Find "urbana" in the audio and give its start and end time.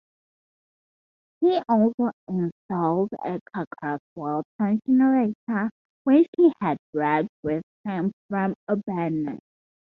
8.67-9.37